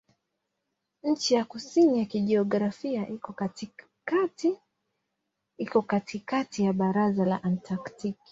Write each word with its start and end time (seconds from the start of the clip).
Ncha 1.03 1.35
ya 1.35 1.45
kusini 1.45 1.99
ya 1.99 2.05
kijiografia 2.05 3.07
iko 5.57 5.81
katikati 5.81 6.63
ya 6.63 6.73
bara 6.73 7.09
la 7.11 7.43
Antaktiki. 7.43 8.19